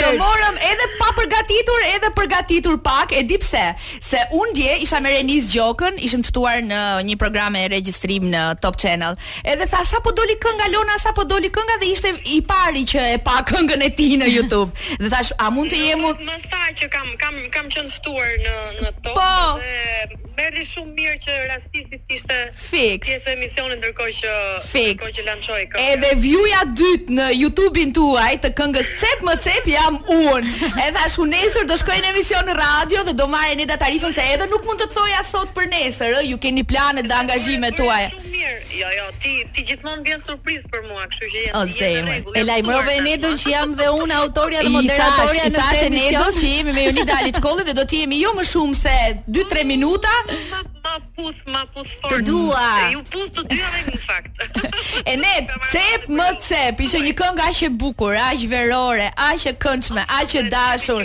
[0.00, 3.64] Të morëm edhe pa përgatitur, edhe përgatitur pak, e di pse?
[4.04, 8.44] Se un dje isha me Renis Gjokën, ishim ftuar në një program e regjistrim në
[8.64, 9.18] Top Channel.
[9.44, 12.86] Edhe tha sa po doli kënga Lona, sa po doli kënga dhe ishte i pari
[12.88, 14.70] që e pa këngën e tij në YouTube.
[15.00, 18.30] Dhe thash, a mund të jo, jem Më tha që kam kam kam qenë ftuar
[18.46, 19.12] në në Top.
[19.12, 19.58] Po.
[19.60, 23.08] Dhe bëri shumë mirë që rastisit ishte Fix.
[23.08, 24.34] pjesë e emisionit ndërkohë që
[24.68, 25.94] ndërkohë që lançoi këngën.
[25.96, 30.50] Edhe view gruaja dytë në YouTube-in tuaj të këngës Cep më cep jam un.
[30.84, 34.46] Edhe ashtu nesër do shkoj në emision radio dhe do marrën edhe tarifën se edhe
[34.50, 38.02] nuk mund të thoja sot për nesër, ë, ju keni plane dhe angazhime tuaj.
[38.12, 38.54] Shumë mirë.
[38.78, 41.28] Jo, jo, ti ti gjithmonë bën surprizë për mua, kështu
[41.78, 42.36] që jeni në rregull.
[42.40, 45.98] E lajmërove Nedon që jam dhe un autorja dhe moderatorja në këtë emision.
[45.98, 48.96] Ne do jemi me Unidali Çkolli dhe do të jemi jo më shumë se
[49.40, 50.12] 2-3 minuta.
[50.30, 52.12] Ma puth ma puth fort.
[52.12, 52.62] Të dua.
[52.84, 54.42] E ju puth të në fakt.
[55.10, 55.32] e ne
[55.70, 60.34] cep më cep, ishte një këngë aq e bukur, aq verore, aq kënçme, këndshme, aq
[60.42, 61.04] e dashur.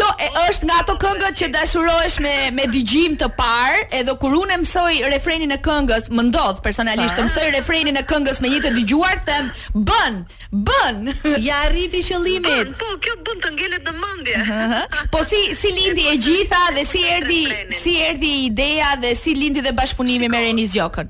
[0.00, 4.38] Jo, e, është nga ato këngët që dashurohesh me me dëgjim të par edhe kur
[4.40, 7.28] unë mësoj refrenin e këngës, më ndodh personalisht të ah.
[7.28, 10.22] mësoj refrenin e këngës me një të dëgjuar, them, bën,
[10.64, 11.04] bën.
[11.50, 12.72] ja arriti qëllimit.
[12.80, 14.66] Po, kjo bën të ngelet në mendje.
[15.12, 17.40] po si si lindi e gjitha dhe si erdhi,
[17.80, 21.08] si erdhi ideja dhe si lindi dhe bashkëpunimi me Renis Gjokën?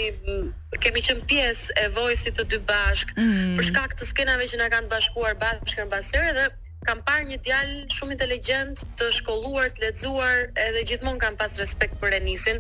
[0.83, 3.55] kemi qen pjesë e vojsit të dy bashk, mm.
[3.59, 6.49] për shkak të skenave që na kanë bashkuar bashkë në herë dhe
[6.87, 11.95] kam parë një djalë shumë inteligjent, të shkolluar, të lexuar, edhe gjithmonë kam pas respekt
[12.01, 12.59] për Renisin.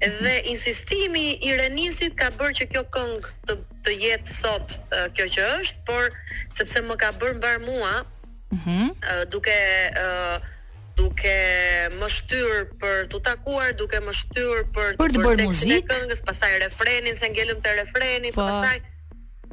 [0.00, 4.76] Dhe insistimi i Renisit ka bërë që kjo këngë të, të jetë sot
[5.16, 6.14] kjo që është, por
[6.60, 7.94] sepse më ka bërë mbar mua,
[8.50, 8.90] Mm.
[9.30, 9.58] Duke
[11.00, 11.34] duke
[11.96, 17.16] më shtyr për tu takuar, duke më shtyr për të bërë muzikë, këngës, pastaj refrenin,
[17.22, 18.42] se ngelëm te refreni, po.
[18.44, 18.76] pastaj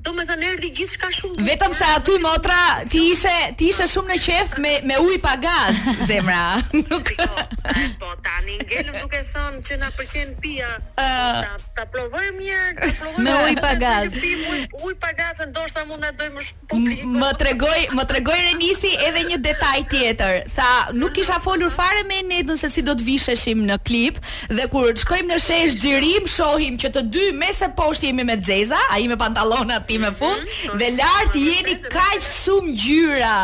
[0.06, 2.56] Do me thënë erdi gjithë shka shumë Vetëm sa aty motra
[2.88, 7.08] ti ishe, ti ishe shumë në qef me, me uj pa gaz Zemra nuk...
[7.08, 7.46] Shiko, jo,
[8.04, 12.60] Po tani ngellëm duke thënë që na përqenë pia uh, po, Ta, ta provojmë një
[13.26, 17.32] Me uj pa gaz Uj pa gaz e ndoshta mund të dojmë shpubliko po Më
[17.42, 20.70] tregoj, më tregoj Renisi edhe një detaj tjetër Tha
[21.02, 24.22] nuk isha folur fare me nejtën se si do të visheshim në klip
[24.54, 28.38] Dhe kur të shkojmë në shesh gjirim Shohim që të dy mese poshtë jemi me
[28.38, 30.78] dzeza A i me pantalonat ti me fund mm -hmm.
[30.82, 33.38] dhe lart jeni kaq shumë ngjyra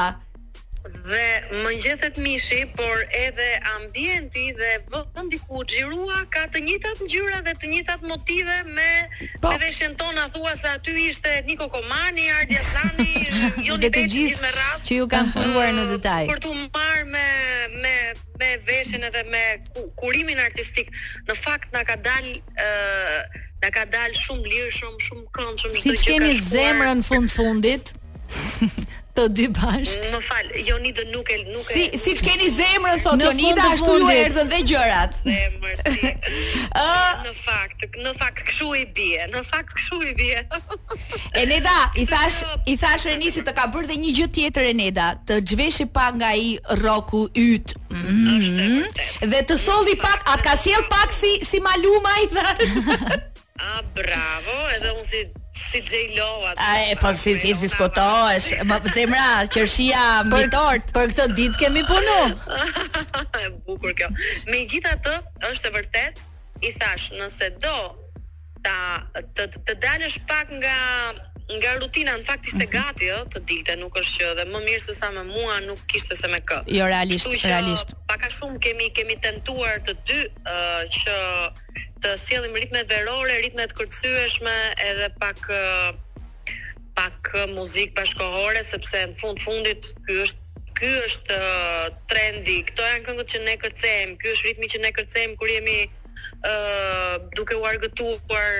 [1.09, 1.27] dhe
[1.63, 4.71] më gjethet mishi, por edhe ambienti dhe
[5.15, 8.91] vendi ku xhirua ka të njëjtat ngjyra dhe të njëjtat motive me
[9.43, 9.47] po.
[9.51, 13.11] me veshjen tona thua se aty ishte Niko Komani, Ardi Asani,
[13.67, 16.23] Joni gjithë me radhë që ju kanë kuruar në detaj.
[16.33, 17.27] Për të marrë me
[17.83, 17.95] me
[18.39, 19.43] me veshjen edhe me
[19.99, 20.87] kurimin artistik,
[21.27, 23.32] në fakt na ka dalë uh,
[23.63, 25.95] Na ka dalë shumë lirshëm, shumë këndshëm këndë, çdo gjë.
[25.95, 27.85] Si kemi zemrën fund fundit?
[29.15, 33.19] të dy bashkë Më falë, Jonida nuk e nuk e Si si keni zemrën thot
[33.23, 35.13] Jonida ashtu ju erdhën dhe gjërat.
[35.23, 36.11] në
[37.43, 40.43] fakt, në fakt këshu i bie, në fakt këshu i bie.
[41.53, 45.35] Neda, i thash i thash Renisi të ka bërë dhe një gjë tjetër Eneda, të
[45.53, 46.47] zhveshi pa nga ai
[46.81, 47.67] rroku yt.
[47.87, 48.83] Mm,
[49.31, 53.29] dhe të solli pak, atë ka sjell pak si si maluma i thash.
[53.63, 55.21] A bravo, edhe unë si
[55.55, 58.57] si J-Lo A e, po si ti si skotohesh
[58.89, 62.15] Zemra, qërshia mbi tort Për këtë ditë kemi punu
[63.39, 64.09] E bukur kjo
[64.49, 65.13] Me gjitha të,
[65.51, 66.23] është e vërtet
[66.65, 67.75] I thash, nëse do
[68.65, 68.75] ta,
[69.37, 70.75] të, të, të dalësh pak nga
[71.51, 72.73] nga rutina në fakt ishte mhm.
[72.73, 73.17] gati ëh jo?
[73.33, 76.27] të dilte, nuk është që dhe më mirë se sa me mua nuk kishte se
[76.31, 76.61] me kë.
[76.77, 77.93] Jo realisht, që, realisht.
[78.11, 81.17] Paka shumë kemi kemi tentuar të dy uh, që
[82.03, 84.55] të sjellim ritme verore, ritme të kërcyeshme
[84.91, 85.91] edhe pak uh,
[86.97, 90.39] pak muzik bashkohore sepse në fund fundit ky është
[90.73, 91.35] ky është
[92.09, 95.75] trendi, këto janë këngët që ne kërcejmë, ky është ritmi që ne kërcejmë kur jemi
[96.49, 98.55] uh, duke u argëtuar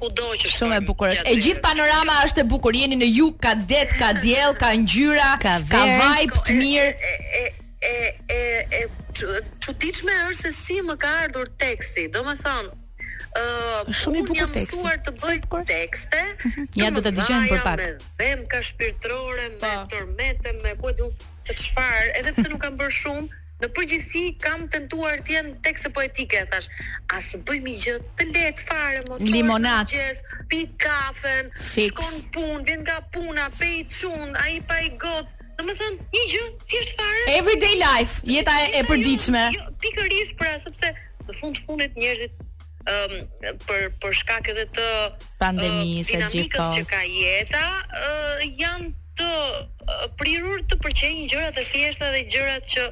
[0.00, 1.28] kudo që shumë e bukur është.
[1.30, 2.76] E gjithë panorama është e bukur.
[2.76, 6.90] Jeni në ju ka det, ka diell, ka ngjyra, ka, ka vibe të mirë.
[6.90, 7.46] E, e,
[7.90, 12.10] e, e, e çuditshme është se si më ka ardhur teksti.
[12.18, 12.76] Domethënë,
[13.30, 14.72] Uh, shumë i bukur tekst.
[14.74, 16.22] Unë jam të bëj tekste.
[16.48, 16.64] Mhm.
[16.80, 17.82] Ja do të dëgjojmë për pak.
[18.18, 19.84] Vem ka shpirtërore, me po.
[19.92, 21.12] tormente, me po diun
[21.46, 23.30] çfarë, edhe pse nuk kam bërë shumë,
[23.60, 26.68] Në përgjithësi kam tentuar të jem tekse poetike, thash,
[27.12, 29.92] a së bëjmë gjë të lehtë fare, më Limonat.
[29.92, 35.34] Gjes, pi kafen, shkon punë, vjen nga puna, pe i çun, ai pa i goc.
[35.58, 37.26] Domethënë, një gjë thjesht fare.
[37.34, 39.42] Everyday life, jeta e, e përditshme.
[39.58, 40.94] Jo, jo, pikërisht pra, sepse
[41.28, 42.40] në fund fundit njerëzit
[42.90, 44.84] ëm um, për për shkak edhe të
[45.42, 47.64] pandemisë uh, gjithkohë që ka jeta,
[47.98, 48.88] uh, janë
[49.20, 52.84] të prirur të përqenjë gjërat e thjeshta dhe gjërat që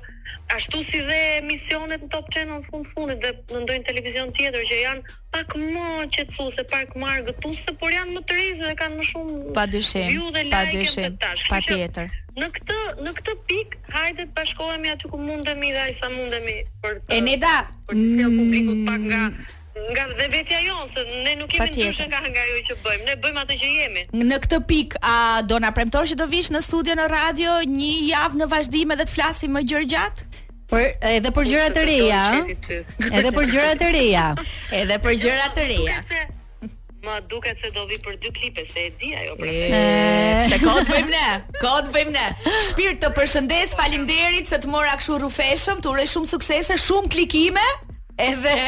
[0.57, 4.65] ashtu si dhe emisionet në Top Channel në fund fundit dhe në ndonjë televizion tjetër
[4.71, 8.99] që janë pak më qetësuese, pak më argëtuese, por janë më të rëndë dhe kanë
[9.01, 10.17] më shumë padyshim,
[10.55, 11.17] padyshim,
[11.53, 12.11] patjetër.
[12.41, 16.59] Në këtë në këtë pikë hajde të bashkohemi aty ku mundemi dhe ai sa mundemi
[16.85, 17.17] për të.
[17.21, 17.55] Eneda,
[17.89, 19.47] për të sjellë publikut pak nga mm,
[19.93, 20.59] nga dhe vetja
[20.95, 23.05] se ne nuk kemi ndryshën nga nga që bëjmë.
[23.09, 24.03] Ne bëjmë atë që jemi.
[24.31, 25.17] Në këtë pikë a
[25.51, 29.09] do na premtosh që do vish në studio në radio një javë në vazhdim edhe
[29.09, 30.07] të flasim më gjërë
[30.69, 32.25] Por edhe për gjëra të reja,
[33.17, 34.25] edhe për gjëra të reja,
[34.77, 36.27] edhe për gjëra të reja.
[37.07, 39.49] Ma duket se do vi për dy klipe, se e di ajo pra.
[40.53, 41.31] Se kot bëjmë ne,
[41.63, 42.29] kot bëjmë ne.
[42.69, 47.65] Shpirt të përshëndes, faleminderit se të mora kështu rrufeshëm, të uroj shumë suksese, shumë klikime
[48.19, 48.59] edhe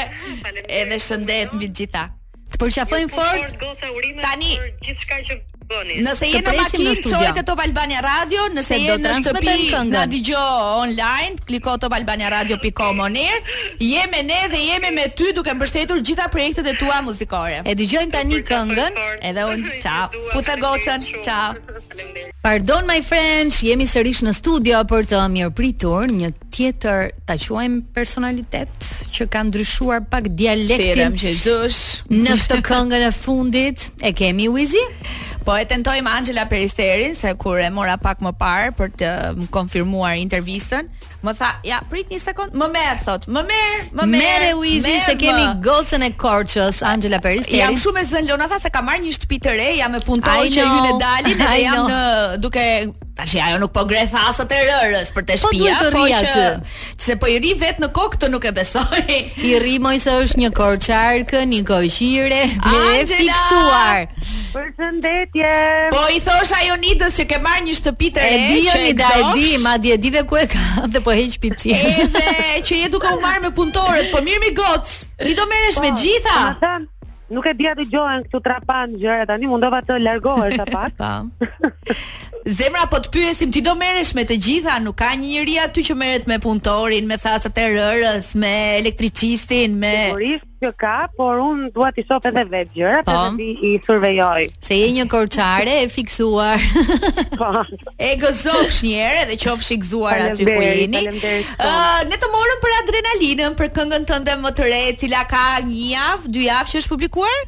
[0.82, 2.04] edhe shëndet mbi të gjitha.
[2.52, 4.18] Të përqafojmë jo, po, fort.
[4.24, 4.54] Tani
[4.86, 5.38] gjithçka që
[5.70, 5.96] bëni.
[6.04, 9.56] Nëse jeni në makinë, çojit te Top Albania Radio, nëse jeni në shtëpi,
[9.92, 10.42] na dëgjo
[10.84, 13.38] online, kliko topalbaniaradio.com on air.
[13.90, 17.62] Jemi ne dhe jemi me ty duke mbështetur gjitha projektet e tua muzikore.
[17.64, 18.98] E dëgjojmë tani këngën,
[19.30, 20.10] edhe un çao.
[20.34, 21.54] Futa gocën, çao.
[22.40, 28.88] Pardon my friends, jemi sërish në studio për të mirëpritur një tjetër, ta quajmë personalitet
[29.12, 31.18] që ka ndryshuar pak dialektin.
[31.20, 34.80] Në këtë këngën e fundit e kemi Wizi.
[35.44, 39.10] Po e tentojmë Angela Peristerin se kur e mora pak më parë për të
[39.40, 40.88] më konfirmuar intervistën,
[41.24, 44.44] më tha, ja, prit një sekond, më merr thot, më merr, më merr.
[44.44, 47.60] Merë Uizi se kemi golcën e Korçës, Angela Peristeri.
[47.62, 50.02] Jam shumë e zënë Lona tha se ka marrë një shtëpi të re, jam e
[50.08, 52.02] punëtor që hynë dalin, jam në
[52.44, 52.66] duke
[53.26, 56.00] ajo nuk po gre asat e rërës për te shtëpia, po duhet të po rri
[56.00, 56.28] po aty.
[56.30, 59.16] Që, se po i ri vet në kokë të nuk e besoj.
[59.44, 64.06] I rri moj se është një korçarkë, një koqire, e fiksuar.
[64.50, 65.50] Përshëndetje.
[65.94, 68.30] Po i thosh ajo nidës që ke marrë një shtëpi të re.
[68.30, 70.64] E di jo da e di, madje di dhe ku e ka
[70.94, 71.84] dhe po heq picën.
[72.04, 74.88] Edhe që je duke u marrë me punëtorët, po mirë mi goc.
[75.20, 76.38] Ti do merresh po, me gjitha.
[76.62, 76.74] Po
[77.30, 81.46] nuk e dia dëgjohen këtu trapan gjëra tani, mundova të largohesh apo
[82.48, 85.82] Zemra, po të pyesim, ti do merresh me të gjitha, nuk ka një njeri aty
[85.90, 91.36] që merret me punëtorin, me thasat e rërës, me elektricistin, me Sigurisht që ka, por
[91.42, 93.18] unë dua të shoh edhe vetë gjërat, po?
[93.26, 94.46] edhe ti i survejoj.
[94.64, 96.64] Se je një korçare e fiksuar.
[97.36, 97.50] po.
[98.08, 101.04] e gëzosh një herë dhe qofsh i gëzuar aty ku jeni.
[101.12, 105.44] Uh, ne të morëm për adrenalinën, për këngën tënde më të re, e cila ka
[105.68, 107.38] një javë, dy javë që është publikuar?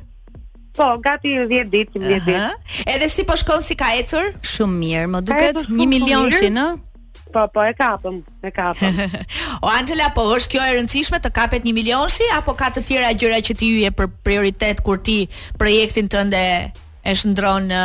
[0.72, 2.86] Po, gati 10 ditë, 10 ditë.
[2.88, 4.32] Edhe si po shkon si ka ecur?
[4.54, 6.68] Shumë mirë, më duket 1 milion shi, ë?
[7.32, 9.00] Po, po e kapëm, e kapëm.
[9.64, 12.84] o Angela, po është kjo e rëndësishme të kapet 1 milion shi apo ka të
[12.88, 15.18] tjera gjëra që ti hyje për prioritet kur ti
[15.60, 17.82] projektin tënd e shndron në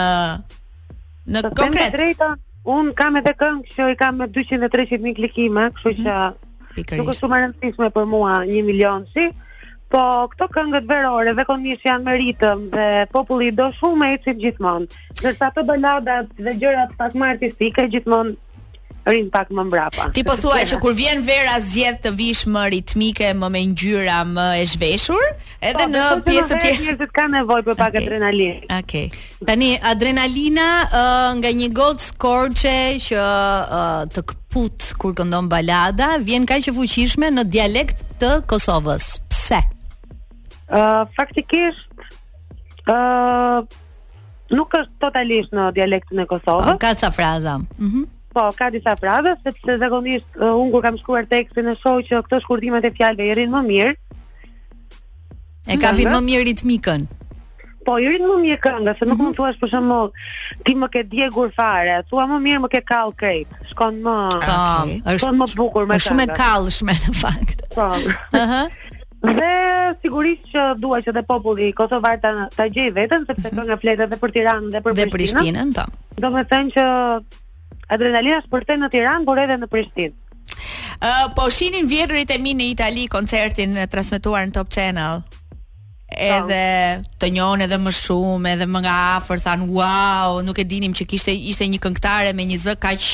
[1.28, 1.92] në të konkret?
[1.92, 2.30] Të drejta,
[2.72, 6.04] un kam edhe këngë që i kam me 200 dhe 300 mijë klikime, kështu mhm.
[6.04, 7.02] që mm -hmm.
[7.04, 9.28] nuk është shumë e rëndësishme për mua 1 milion shi.
[9.88, 10.02] Po,
[10.34, 14.90] këto këngët verore dhe komisht janë me ritëm dhe populli do shumë e cip gjithmonë.
[15.24, 18.36] Nërsa të baladat dhe gjërat pak më artistike gjithmonë
[19.08, 20.10] rinë pak më mbrapa.
[20.12, 24.18] Ti po thuaj që kur vjen vera zjedh të vish më ritmike, më me ngjyra,
[24.28, 25.24] më e zhveshur,
[25.64, 26.84] edhe po, në pjesë të tjera.
[26.84, 28.04] Po, të kanë nevojë për pak okay.
[28.04, 28.68] adrenalin.
[28.82, 29.08] Okej.
[29.08, 29.46] Okay.
[29.48, 32.78] Tani adrenalina uh, nga një gold scorche
[33.08, 39.08] që uh, të kput kur këndon balada, vjen kaq e fuqishme në dialekt të Kosovës
[41.18, 41.88] faktikisht
[42.92, 43.64] uh,
[44.56, 46.78] nuk është totalisht në dialektin e Kosovës.
[46.80, 47.60] ka ca fraza.
[47.80, 48.04] Mhm.
[48.34, 52.20] po, ka disa fraza sepse zakonisht uh, unë kur kam shkruar tekstin e shoh që
[52.26, 53.94] këto shkurtimet e fjalëve i rrin më mirë.
[55.68, 57.08] E ka bin më mirë ritmikën.
[57.88, 59.58] Po, i rrin më mirë këngën, se nuk më mm -hmm.
[59.62, 60.12] për shembull,
[60.66, 63.48] ti më ke djegur fare, thua më mirë më ke kalë krejt.
[63.72, 64.16] Shkon më.
[64.36, 65.18] Okay.
[65.18, 65.96] Shkon më bukur më.
[65.96, 67.60] Është shumë e kallshme në fakt.
[67.76, 67.86] Po.
[67.90, 68.66] Uh -huh.
[69.18, 73.78] Dhe sigurisht që dua që dhe populli i Kosovës ta ta gjej veten sepse kënga
[73.82, 75.74] flet edhe për Tiranën dhe për dhe Prishtinën.
[75.74, 75.86] Prishtinën, po.
[76.22, 76.86] Domethënë që
[77.98, 80.24] adrenalina shpërthen në Tiranë, por edhe në Prishtinë.
[80.98, 85.26] Uh, po shinin vjerrit e mi në Itali koncertin transmetuar në Top Channel.
[86.08, 86.62] Edhe
[87.02, 87.18] po.
[87.20, 91.10] të njohën edhe më shumë, edhe më nga afër than wow, nuk e dinim që
[91.10, 93.10] kishte ishte një këngëtare me një zë kaq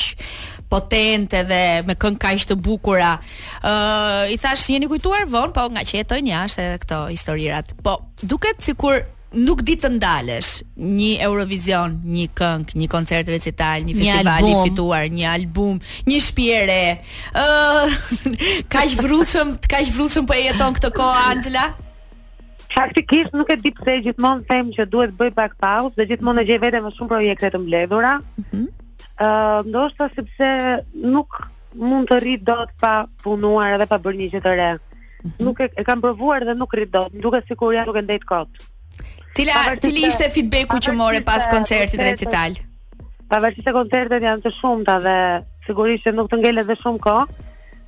[0.70, 3.12] potente dhe me këngë kaq të bukura.
[3.14, 7.74] Ë uh, i thash jeni kujtuar von, po nga që jetojnë jashtë edhe këto historirat.
[7.84, 9.02] Po duket sikur
[9.34, 15.08] nuk di të ndalesh një Eurovision, një këngë, një koncert recital, një festival i fituar,
[15.10, 16.82] një album, një shpjere
[17.34, 17.96] Ë uh,
[18.74, 21.70] kaq vrrucëm, kaq vrrucëm po e jeton këtë kohë Angela.
[22.74, 26.48] Faktikisht nuk e di pse gjithmonë them që duhet bëj pak pauzë, dhe gjithmonë e
[26.48, 28.16] gjej vetëm më shumë projekte të mbledhura.
[28.40, 28.72] Mm -hmm
[29.66, 31.38] ndoshta sepse nuk
[31.76, 34.70] mund të rrit dot pa punuar edhe pa bërë një gjë të re.
[35.24, 35.34] Mhm.
[35.46, 38.24] Nuk e, e kam provuar dhe nuk rrit dot, duke sikur ja nuk e ndej
[38.28, 38.48] kot.
[39.36, 42.54] Cila cili ishte feedbacku që more pas koncertit recital?
[43.30, 45.16] Pavarësisht të koncertet janë të shumta dhe
[45.66, 47.26] sigurisht nuk të ngelet dhe shumë kohë,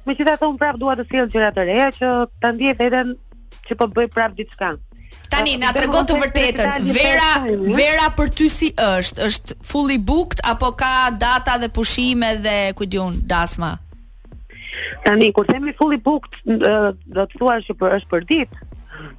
[0.06, 0.16] me
[0.48, 2.08] un prap dua të sillë gjëra të reja që
[2.40, 3.04] të ndjetë edhe
[3.68, 4.78] që po bëj prap gjithë shkanë.
[5.30, 6.86] Tani na tregon të vërtetën.
[6.94, 7.30] Vera,
[7.74, 9.24] vera për ty si është?
[9.30, 13.74] është fully booked apo ka data dhe pushime dhe ku diun dasma?
[15.04, 18.64] Tani kur themi fully booked, do të thuash që për, është për ditë.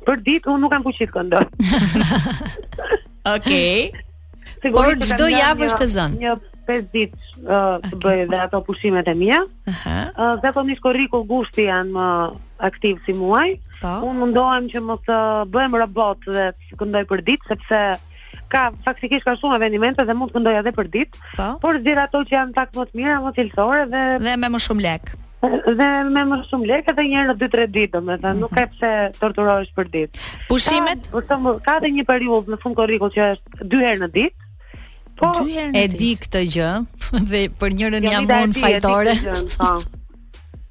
[0.07, 1.47] Për ditë unë nuk kam kuçi të këndoj.
[3.37, 3.89] Okej.
[4.73, 6.21] Por çdo javë është të zënë.
[6.23, 6.33] Një
[6.67, 9.41] pesë ditë të bëj dhe ato pushimet e mia.
[9.73, 10.33] Aha.
[10.43, 12.07] Dhe po nis korriku gushti janë më
[12.71, 13.53] aktiv si muaj.
[13.81, 13.93] Po.
[14.07, 15.17] Un mundohem që mos të
[15.53, 17.81] bëhem robot dhe të këndoj për ditë sepse
[18.53, 21.47] ka faktikisht ka shumë evente dhe mund të këndoj edhe për ditë, po?
[21.61, 24.61] por zgjidh ato që janë pak më të mira, më cilësore dhe dhe me më
[24.67, 25.11] shumë lek.
[25.77, 28.41] Dhe me më shumë lek edhe një herë në 2-3 ditë, domethënë, mhm.
[28.45, 30.25] nuk ka pse torturohesh për ditë.
[30.49, 34.01] Pushimet, ka, për të, ka dhe një periudhë në fund korrikut që është 2 herë
[34.05, 34.49] në ditë.
[35.17, 36.73] Po, e di këtë gjë
[37.31, 39.17] dhe për njërën jam unë fajtore.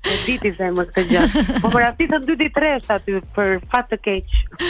[0.07, 3.16] Në diti se më këtë gjatë Po për ati të dy di tre është aty
[3.36, 4.68] Për fatë të keqë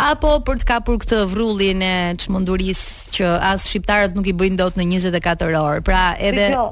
[0.07, 4.78] apo për të kapur këtë vrrullin e çmendurisë që as shqiptarët nuk i bëjnë dot
[4.78, 5.85] në 24 orë.
[5.91, 6.68] Pra, edhe uh, Jo,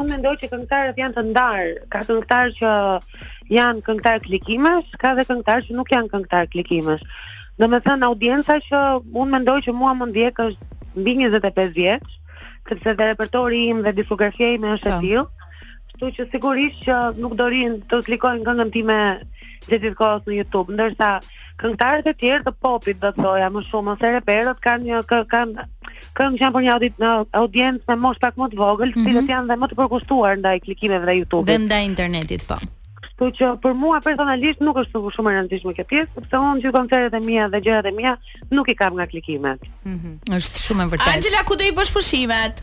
[0.00, 1.74] unë mendoj që këngëtarët janë të ndarë.
[1.94, 2.74] Ka këngëtar që
[3.52, 7.02] janë këngëtar klikimesh, ka dhe këngëtar që nuk janë këngëtar klikimesh.
[7.58, 8.80] Dhe me thënë, audienca që
[9.12, 12.14] unë mendoj që mua më ndjek është mbi 25 vjeç,
[12.68, 15.00] sepse dhe repertori im dhe diskografia ime është e po.
[15.04, 15.24] tillë.
[15.90, 18.98] Kështu që sigurisht që nuk do rin të klikojnë këngën time
[19.68, 21.10] gjithë të kohës në YouTube, ndërsa
[21.60, 25.68] këngëtarët e tjerë të popit do thoja më shumë se reperët kanë një kanë
[26.18, 28.90] këngë që janë për një audit në audiencë me mosh pak më të vogël, mm
[28.90, 28.98] -hmm.
[28.98, 29.08] të mhm.
[29.12, 31.50] cilët janë dhe më të përkushtuar ndaj klikimeve dhe YouTube-it.
[31.54, 32.56] Dhe ndaj internetit, po.
[33.14, 36.72] Kështu që për mua personalisht nuk është shumë e rëndësishme kjo pjesë, sepse unë gjithë
[36.74, 38.14] koncertet e mia dhe gjërat e mia
[38.50, 39.62] nuk i kam nga klikimet.
[39.62, 41.10] Ëh, Mm është shumë e vërtetë.
[41.14, 42.62] Angela, ku do i bësh pushimet?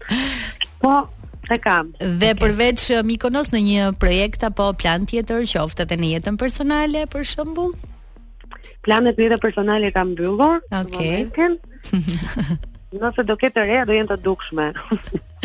[0.79, 0.95] Po
[1.51, 1.91] e kam.
[1.99, 2.39] Dhe okay.
[2.43, 7.25] përveç uh, Mikonos në një projekt apo plan tjetër, qoftë edhe në jetën personale për
[7.33, 7.73] shembull?
[8.87, 10.59] planet një dhe personal e kam bëllur.
[10.69, 11.17] Oke.
[11.25, 12.55] Okay
[13.01, 14.69] nëse do ketë reja do jenë të dukshme.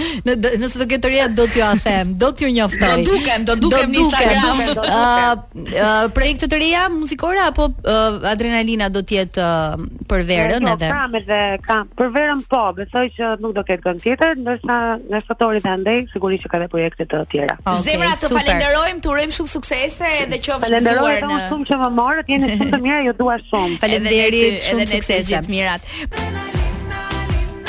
[0.24, 0.32] Në
[0.62, 3.02] nëse do ketë reja do t'ju a them, do t'ju njoftoj.
[3.02, 4.62] Do dukem, do dukem, në Instagram.
[4.80, 10.70] Ëh, projekte të reja muzikore apo uh, adrenalina do të jetë uh, për verën jo,
[10.72, 10.88] edhe.
[10.88, 11.90] Po, kam edhe kam.
[12.00, 14.78] Për verën po, besoj që nuk do ketë këngë tjetër, ndërsa
[15.12, 17.58] në shtatori e andej sigurisht që ka edhe projekte të tjera.
[17.60, 21.28] Okay, Zemra, të falenderojmë, të urojmë shumë suksese dhe qofsh të zgjuar.
[21.50, 23.76] shumë që më morët, jeni shumë të mirë, ju dua shumë.
[23.84, 25.28] Faleminderit, shumë sukses.
[25.28, 26.56] Gjithë mirat.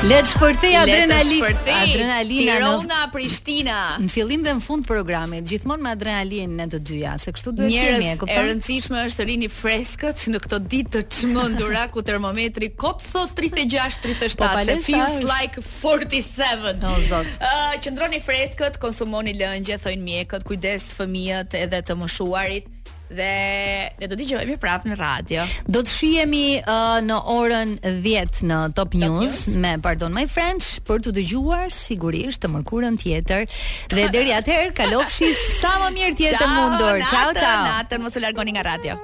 [0.01, 3.73] Letë të shpërthej adrenalin, adrenalina Tirona, në Prishtina.
[4.01, 7.69] Në fillim dhe në fund programit, gjithmonë me adrenalin në të dyja, se kështu duhet
[7.69, 12.01] të jemi, e e rëndësishme është të rini freskët në këto ditë të çmendura ku
[12.07, 14.49] termometri kot thot 36-37, po,
[14.87, 16.73] feels like 47.
[16.73, 17.37] O no, zot.
[17.37, 22.71] uh, qëndroni freskët, konsumoni lëngje, thonë mjekët, kujdes fëmijët edhe të moshuarit.
[23.15, 25.43] Dhe ne do të dëgjojmë prapë në radio.
[25.69, 30.73] Do të shihemi uh, në orën 10 në Top, Top News, me Pardon My Friends
[30.87, 33.45] për të dëgjuar sigurisht të mërkurën tjetër.
[33.93, 37.03] Dhe deri atëherë kalofshi sa më mirë të jetë mundur.
[37.11, 37.65] Ciao ciao.
[37.71, 39.01] Natën mos u largoni nga radio.